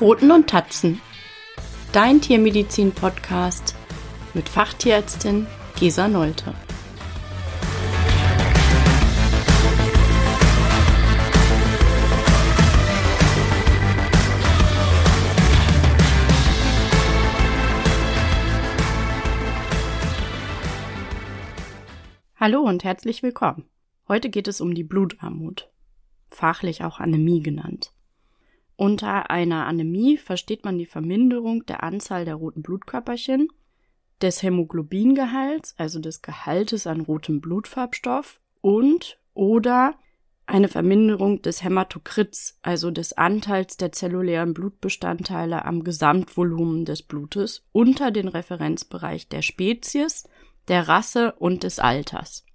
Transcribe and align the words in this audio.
Pfoten 0.00 0.30
und 0.30 0.48
Tatzen. 0.48 0.98
Dein 1.92 2.22
Tiermedizin-Podcast 2.22 3.76
mit 4.32 4.48
Fachtierärztin 4.48 5.46
Gesa 5.78 6.08
Nolte. 6.08 6.54
Hallo 22.36 22.62
und 22.62 22.84
herzlich 22.84 23.22
willkommen. 23.22 23.68
Heute 24.08 24.30
geht 24.30 24.48
es 24.48 24.62
um 24.62 24.72
die 24.72 24.82
Blutarmut, 24.82 25.70
fachlich 26.30 26.84
auch 26.84 27.00
Anämie 27.00 27.42
genannt. 27.42 27.92
Unter 28.80 29.28
einer 29.30 29.66
Anämie 29.66 30.16
versteht 30.16 30.64
man 30.64 30.78
die 30.78 30.86
Verminderung 30.86 31.66
der 31.66 31.82
Anzahl 31.82 32.24
der 32.24 32.36
roten 32.36 32.62
Blutkörperchen, 32.62 33.48
des 34.22 34.42
Hämoglobingehalts, 34.42 35.74
also 35.76 36.00
des 36.00 36.22
Gehaltes 36.22 36.86
an 36.86 37.02
rotem 37.02 37.42
Blutfarbstoff 37.42 38.40
und 38.62 39.18
oder 39.34 39.96
eine 40.46 40.68
Verminderung 40.68 41.42
des 41.42 41.62
Hämatokrits, 41.62 42.58
also 42.62 42.90
des 42.90 43.12
Anteils 43.12 43.76
der 43.76 43.92
zellulären 43.92 44.54
Blutbestandteile 44.54 45.66
am 45.66 45.84
Gesamtvolumen 45.84 46.86
des 46.86 47.02
Blutes 47.02 47.66
unter 47.72 48.10
den 48.10 48.28
Referenzbereich 48.28 49.28
der 49.28 49.42
Spezies, 49.42 50.26
der 50.68 50.88
Rasse 50.88 51.32
und 51.32 51.64
des 51.64 51.80
Alters. 51.80 52.46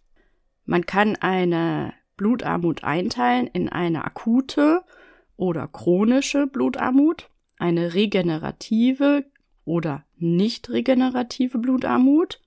Man 0.66 0.88
kann 0.88 1.18
eine 1.18 1.94
Blutarmut 2.18 2.84
einteilen 2.84 3.46
in 3.46 3.70
eine 3.70 4.06
akute 4.06 4.82
oder 5.38 5.68
chronische 5.68 6.48
Blutarmut, 6.48 7.30
eine 7.58 7.94
regenerative 7.94 9.26
oder 9.66 10.06
nicht 10.18 10.70
regenerative 10.70 11.58
Blutarmut, 11.58 12.42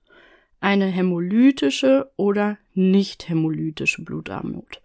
eine 0.59 0.85
hämolytische 0.85 2.11
oder 2.17 2.57
nicht 2.73 3.29
hämolytische 3.29 4.03
Blutarmut. 4.03 4.81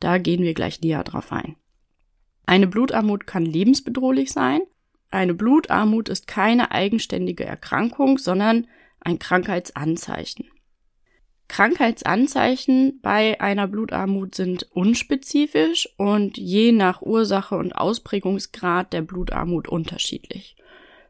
Da 0.00 0.18
gehen 0.18 0.42
wir 0.42 0.54
gleich 0.54 0.80
näher 0.80 1.04
drauf 1.04 1.32
ein. 1.32 1.56
Eine 2.46 2.66
Blutarmut 2.66 3.26
kann 3.26 3.44
lebensbedrohlich 3.44 4.32
sein. 4.32 4.60
Eine 5.10 5.34
Blutarmut 5.34 6.08
ist 6.08 6.26
keine 6.26 6.70
eigenständige 6.70 7.44
Erkrankung, 7.44 8.18
sondern 8.18 8.66
ein 9.00 9.18
Krankheitsanzeichen. 9.18 10.46
Krankheitsanzeichen 11.48 13.00
bei 13.02 13.40
einer 13.40 13.66
Blutarmut 13.66 14.34
sind 14.34 14.68
unspezifisch 14.70 15.88
und 15.96 16.36
je 16.36 16.72
nach 16.72 17.02
Ursache 17.02 17.56
und 17.56 17.72
Ausprägungsgrad 17.72 18.92
der 18.92 19.02
Blutarmut 19.02 19.68
unterschiedlich. 19.68 20.56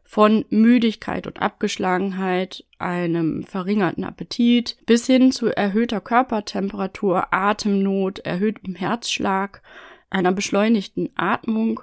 Von 0.03 0.45
Müdigkeit 0.49 1.27
und 1.27 1.39
Abgeschlagenheit, 1.39 2.65
einem 2.79 3.43
verringerten 3.43 4.03
Appetit 4.03 4.77
bis 4.87 5.05
hin 5.05 5.31
zu 5.31 5.55
erhöhter 5.55 6.01
Körpertemperatur, 6.01 7.31
Atemnot, 7.31 8.19
erhöhtem 8.19 8.73
Herzschlag, 8.73 9.61
einer 10.09 10.31
beschleunigten 10.31 11.09
Atmung, 11.15 11.81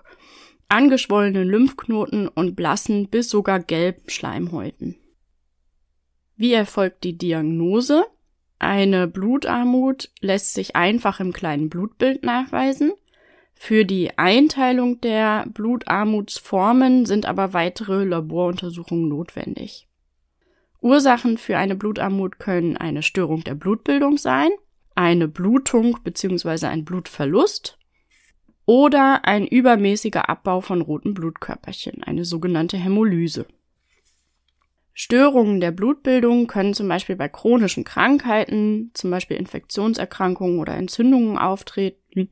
angeschwollenen 0.69 1.47
Lymphknoten 1.47 2.27
und 2.27 2.57
blassen 2.57 3.09
bis 3.09 3.31
sogar 3.31 3.61
gelben 3.61 4.09
Schleimhäuten. 4.09 4.97
Wie 6.35 6.53
erfolgt 6.53 7.05
die 7.05 7.17
Diagnose? 7.17 8.07
Eine 8.59 9.07
Blutarmut 9.07 10.11
lässt 10.21 10.55
sich 10.55 10.77
einfach 10.77 11.21
im 11.21 11.33
kleinen 11.33 11.69
Blutbild 11.69 12.25
nachweisen. 12.25 12.93
Für 13.55 13.85
die 13.85 14.19
Einteilung 14.19 15.01
der 15.01 15.47
Blutarmutsformen 15.49 17.07
sind 17.07 17.27
aber 17.27 17.53
weitere 17.53 18.05
Laboruntersuchungen 18.05 19.09
notwendig. 19.09 19.89
Ursachen 20.81 21.39
für 21.39 21.59
eine 21.59 21.75
Blutarmut 21.75 22.39
können 22.39 22.77
eine 22.77 23.03
Störung 23.03 23.45
der 23.45 23.55
Blutbildung 23.55 24.19
sein, 24.19 24.51
eine 24.95 25.27
Blutung 25.27 25.99
bzw. 26.05 26.67
ein 26.67 26.85
Blutverlust 26.85 27.79
oder 28.67 29.25
ein 29.25 29.47
übermäßiger 29.47 30.29
Abbau 30.29 30.61
von 30.61 30.83
roten 30.83 31.15
Blutkörperchen, 31.15 32.03
eine 32.03 32.25
sogenannte 32.25 32.77
Hämolyse. 32.77 33.47
Störungen 34.99 35.61
der 35.61 35.73
Blutbildung 35.73 36.47
können 36.47 36.73
zum 36.73 36.89
Beispiel 36.89 37.17
bei 37.17 37.29
chronischen 37.29 37.85
Krankheiten, 37.85 38.93
zum 38.95 39.11
Beispiel 39.11 39.37
Infektionserkrankungen 39.37 40.59
oder 40.59 40.75
Entzündungen 40.75 41.37
auftreten, 41.37 42.31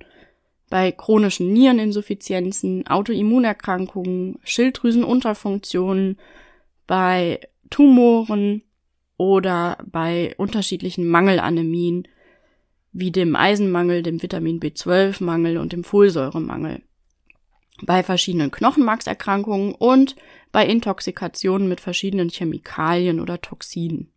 bei 0.70 0.90
chronischen 0.90 1.52
Niereninsuffizienzen, 1.52 2.86
Autoimmunerkrankungen, 2.86 4.38
Schilddrüsenunterfunktionen, 4.44 6.16
bei 6.86 7.40
Tumoren 7.68 8.62
oder 9.18 9.76
bei 9.84 10.34
unterschiedlichen 10.38 11.06
Mangelanämien 11.06 12.08
wie 12.92 13.10
dem 13.10 13.36
Eisenmangel, 13.36 14.02
dem 14.02 14.22
Vitamin 14.22 14.58
B12-Mangel 14.58 15.58
und 15.58 15.74
dem 15.74 15.84
Folsäuremangel 15.84 16.80
bei 17.82 18.02
verschiedenen 18.02 18.50
Knochenmarkserkrankungen 18.50 19.74
und 19.74 20.16
bei 20.52 20.66
Intoxikationen 20.66 21.68
mit 21.68 21.80
verschiedenen 21.80 22.30
Chemikalien 22.30 23.20
oder 23.20 23.40
Toxinen. 23.40 24.10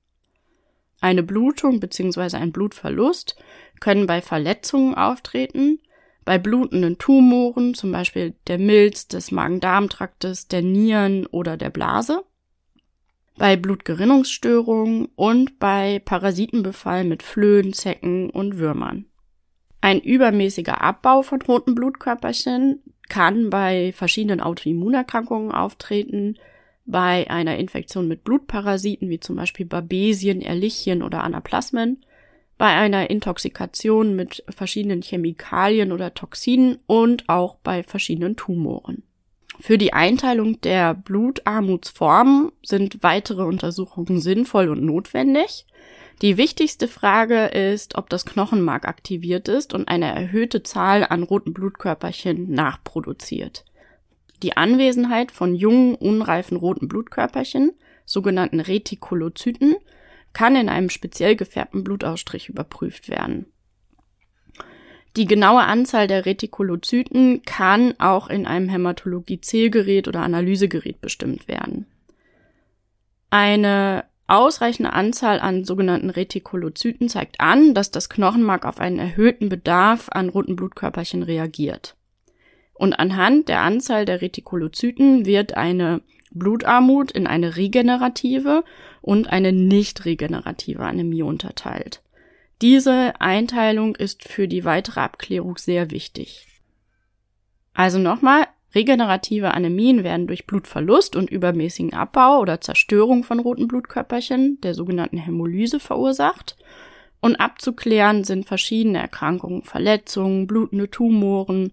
Eine 1.02 1.24
Blutung 1.24 1.80
bzw. 1.80 2.38
ein 2.38 2.52
Blutverlust 2.52 3.36
können 3.80 4.08
bei 4.08 4.22
Verletzungen 4.22 4.96
auftreten, 4.96 5.80
bei 6.26 6.38
blutenden 6.38 6.98
Tumoren, 6.98 7.74
zum 7.74 7.92
Beispiel 7.92 8.36
der 8.48 8.58
Milz, 8.58 9.08
des 9.08 9.32
Magen-Darm-Traktes, 9.32 10.48
der 10.48 10.62
Nieren 10.62 11.26
oder 11.28 11.56
der 11.56 11.70
Blase, 11.70 12.24
bei 13.38 13.56
Blutgerinnungsstörungen 13.56 15.10
und 15.16 15.60
bei 15.60 16.02
Parasitenbefall 16.04 17.04
mit 17.04 17.24
Flöhen, 17.24 17.74
Zecken 17.74 18.30
und 18.30 18.58
Würmern. 18.58 19.06
Ein 19.80 20.02
übermäßiger 20.02 20.82
Abbau 20.82 21.22
von 21.22 21.42
roten 21.44 21.76
Blutkörperchen 21.76 22.82
kann 23.10 23.50
bei 23.50 23.94
verschiedenen 23.94 24.42
Autoimmunerkrankungen 24.42 25.52
auftreten, 25.52 26.38
bei 26.86 27.30
einer 27.30 27.58
Infektion 27.58 28.08
mit 28.08 28.24
Blutparasiten 28.24 29.10
wie 29.10 29.20
zum 29.20 29.36
Beispiel 29.36 29.66
Babesien, 29.66 30.42
Ehrlichien 30.42 31.04
oder 31.04 31.24
Anaplasmen, 31.24 32.04
bei 32.58 32.68
einer 32.68 33.10
Intoxikation 33.10 34.16
mit 34.16 34.44
verschiedenen 34.50 35.02
Chemikalien 35.02 35.92
oder 35.92 36.14
Toxinen 36.14 36.80
und 36.88 37.28
auch 37.30 37.56
bei 37.56 37.84
verschiedenen 37.84 38.36
Tumoren. 38.36 39.04
Für 39.60 39.78
die 39.78 39.94
Einteilung 39.94 40.62
der 40.62 40.94
Blutarmutsformen 40.94 42.52
sind 42.64 43.04
weitere 43.04 43.44
Untersuchungen 43.44 44.20
sinnvoll 44.20 44.70
und 44.70 44.84
notwendig. 44.84 45.66
Die 46.22 46.38
wichtigste 46.38 46.88
Frage 46.88 47.46
ist, 47.46 47.96
ob 47.96 48.10
das 48.10 48.26
Knochenmark 48.26 48.88
aktiviert 48.88 49.48
ist 49.48 49.74
und 49.74 49.88
eine 49.88 50.08
erhöhte 50.08 50.64
Zahl 50.64 51.06
an 51.08 51.22
roten 51.22 51.54
Blutkörperchen 51.54 52.52
nachproduziert. 52.52 53.66
Die 54.42 54.58
Anwesenheit 54.58 55.32
von 55.32 55.54
jungen, 55.54 55.96
unreifen 55.96 56.58
roten 56.58 56.88
Blutkörperchen, 56.88 57.74
sogenannten 58.06 58.60
Retikulozyten, 58.60 59.76
kann 60.34 60.56
in 60.56 60.70
einem 60.70 60.90
speziell 60.90 61.36
gefärbten 61.36 61.84
Blutausstrich 61.84 62.50
überprüft 62.50 63.10
werden. 63.10 63.46
Die 65.16 65.26
genaue 65.26 65.64
Anzahl 65.64 66.08
der 66.08 66.26
Retikulozyten 66.26 67.42
kann 67.44 67.96
auch 68.00 68.30
in 68.30 68.46
einem 68.46 68.70
Hämatologie-Zählgerät 68.70 70.08
oder 70.08 70.22
Analysegerät 70.22 71.02
bestimmt 71.02 71.48
werden. 71.48 71.88
Eine 73.32 74.06
ausreichende 74.28 74.94
Anzahl 74.94 75.40
an 75.40 75.64
sogenannten 75.64 76.10
Retikulozyten 76.10 77.10
zeigt 77.10 77.40
an, 77.40 77.74
dass 77.74 77.92
das 77.92 78.10
Knochenmark 78.10 78.66
auf 78.66 78.80
einen 78.80 79.00
erhöhten 79.00 79.50
Bedarf 79.50 80.10
an 80.12 80.30
roten 80.30 80.56
Blutkörperchen 80.56 81.24
reagiert. 81.24 81.96
Und 82.74 82.94
anhand 82.94 83.50
der 83.50 83.62
Anzahl 83.62 84.06
der 84.06 84.22
Retikulozyten 84.22 85.26
wird 85.26 85.56
eine 85.56 86.02
Blutarmut 86.32 87.12
in 87.12 87.26
eine 87.26 87.56
regenerative 87.56 88.64
und 89.02 89.28
eine 89.28 89.54
nicht 89.54 90.06
regenerative 90.06 90.84
Anämie 90.84 91.24
unterteilt. 91.24 92.04
Diese 92.62 93.20
Einteilung 93.20 93.96
ist 93.96 94.28
für 94.28 94.48
die 94.48 94.66
weitere 94.66 95.00
Abklärung 95.00 95.58
sehr 95.58 95.92
wichtig. 95.92 96.48
Also 97.74 98.00
nochmal, 98.00 98.48
Regenerative 98.76 99.54
Anämien 99.54 100.04
werden 100.04 100.28
durch 100.28 100.46
Blutverlust 100.46 101.16
und 101.16 101.30
übermäßigen 101.30 101.94
Abbau 101.94 102.40
oder 102.40 102.62
Zerstörung 102.62 103.24
von 103.24 103.40
roten 103.40 103.68
Blutkörperchen, 103.68 104.60
der 104.62 104.74
sogenannten 104.74 105.18
Hämolyse, 105.18 105.80
verursacht. 105.80 106.58
Und 107.20 107.38
abzuklären 107.38 108.24
sind 108.24 108.46
verschiedene 108.46 109.00
Erkrankungen, 109.00 109.64
Verletzungen, 109.64 110.48
blutende 110.48 110.90
Tumoren, 110.90 111.72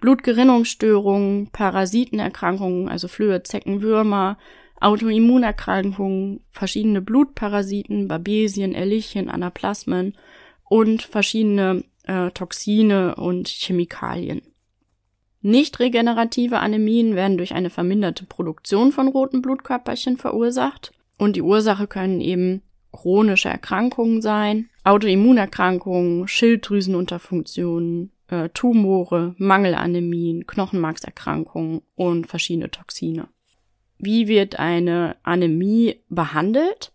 Blutgerinnungsstörungen, 0.00 1.50
Parasitenerkrankungen, 1.52 2.88
also 2.88 3.06
Flöhe, 3.06 3.42
Zecken, 3.44 3.82
Würmer, 3.82 4.38
Autoimmunerkrankungen, 4.80 6.40
verschiedene 6.50 7.00
Blutparasiten, 7.00 8.08
Babesien, 8.08 8.72
Ehrlichien, 8.72 9.30
Anaplasmen 9.30 10.16
und 10.68 11.02
verschiedene 11.02 11.84
äh, 12.04 12.30
Toxine 12.32 13.14
und 13.14 13.46
Chemikalien. 13.46 14.42
Nicht 15.42 15.80
regenerative 15.80 16.60
Anämien 16.60 17.16
werden 17.16 17.36
durch 17.36 17.52
eine 17.52 17.68
verminderte 17.68 18.24
Produktion 18.24 18.92
von 18.92 19.08
roten 19.08 19.42
Blutkörperchen 19.42 20.16
verursacht. 20.16 20.92
Und 21.18 21.36
die 21.36 21.42
Ursache 21.42 21.88
können 21.88 22.20
eben 22.20 22.62
chronische 22.92 23.48
Erkrankungen 23.48 24.22
sein, 24.22 24.68
Autoimmunerkrankungen, 24.84 26.28
Schilddrüsenunterfunktionen, 26.28 28.12
äh, 28.28 28.50
Tumore, 28.50 29.34
Mangelanämien, 29.38 30.46
Knochenmarkserkrankungen 30.46 31.82
und 31.96 32.26
verschiedene 32.26 32.70
Toxine. 32.70 33.28
Wie 33.98 34.28
wird 34.28 34.58
eine 34.58 35.16
Anämie 35.22 36.00
behandelt? 36.08 36.92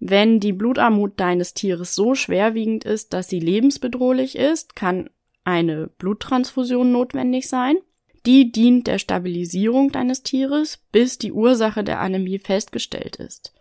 Wenn 0.00 0.40
die 0.40 0.52
Blutarmut 0.52 1.18
deines 1.18 1.54
Tieres 1.54 1.94
so 1.94 2.14
schwerwiegend 2.14 2.84
ist, 2.84 3.12
dass 3.12 3.28
sie 3.28 3.40
lebensbedrohlich 3.40 4.36
ist, 4.36 4.76
kann 4.76 5.10
eine 5.48 5.86
Bluttransfusion 5.86 6.92
notwendig 6.92 7.48
sein. 7.48 7.78
Die 8.26 8.52
dient 8.52 8.86
der 8.86 8.98
Stabilisierung 8.98 9.90
deines 9.90 10.22
Tieres, 10.22 10.78
bis 10.92 11.16
die 11.16 11.32
Ursache 11.32 11.82
der 11.82 12.00
Anämie 12.00 12.38
festgestellt 12.38 13.16
ist. 13.16 13.54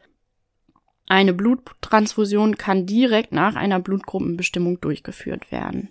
Eine 1.08 1.34
Bluttransfusion 1.34 2.58
kann 2.58 2.86
direkt 2.86 3.32
nach 3.32 3.56
einer 3.56 3.80
Blutgruppenbestimmung 3.80 4.82
durchgeführt 4.82 5.50
werden. 5.50 5.90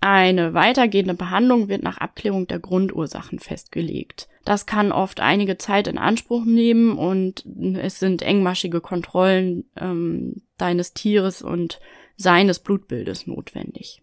Eine 0.00 0.54
weitergehende 0.54 1.14
Behandlung 1.14 1.68
wird 1.68 1.84
nach 1.84 1.98
Abklärung 1.98 2.48
der 2.48 2.58
Grundursachen 2.58 3.38
festgelegt. 3.38 4.28
Das 4.44 4.66
kann 4.66 4.90
oft 4.90 5.20
einige 5.20 5.56
Zeit 5.56 5.86
in 5.86 5.98
Anspruch 5.98 6.44
nehmen 6.44 6.98
und 6.98 7.46
es 7.76 8.00
sind 8.00 8.22
engmaschige 8.22 8.80
Kontrollen 8.80 9.70
ähm, 9.76 10.42
deines 10.58 10.94
Tieres 10.94 11.42
und 11.42 11.78
seines 12.16 12.58
Blutbildes 12.58 13.28
notwendig. 13.28 14.02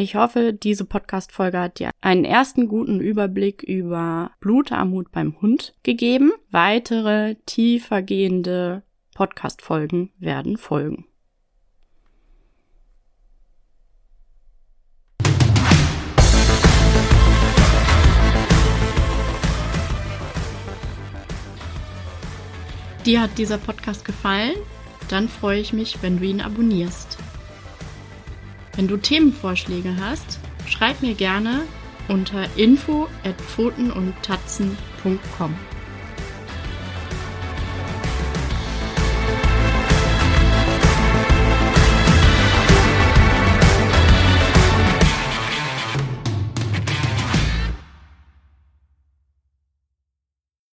Ich 0.00 0.14
hoffe, 0.14 0.54
diese 0.54 0.86
Podcast-Folge 0.86 1.60
hat 1.60 1.78
dir 1.78 1.90
einen 2.00 2.24
ersten 2.24 2.68
guten 2.68 3.00
Überblick 3.00 3.62
über 3.62 4.30
Blutarmut 4.40 5.12
beim 5.12 5.38
Hund 5.42 5.74
gegeben. 5.82 6.32
Weitere 6.50 7.34
tiefergehende 7.44 8.82
Podcast-Folgen 9.14 10.10
werden 10.18 10.56
folgen. 10.56 11.04
Dir 23.04 23.20
hat 23.20 23.36
dieser 23.36 23.58
Podcast 23.58 24.06
gefallen? 24.06 24.56
Dann 25.10 25.28
freue 25.28 25.60
ich 25.60 25.74
mich, 25.74 26.02
wenn 26.02 26.18
du 26.18 26.24
ihn 26.24 26.40
abonnierst. 26.40 27.18
Wenn 28.80 28.88
du 28.88 28.96
Themenvorschläge 28.96 29.94
hast, 30.00 30.38
schreib 30.66 31.02
mir 31.02 31.12
gerne 31.12 31.64
unter 32.08 32.46
info 32.56 33.08
at 33.24 33.38
pfotenundtatzen.com. 33.38 35.54